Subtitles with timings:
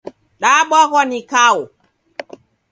[0.41, 1.57] Dabwaghwa ni kau.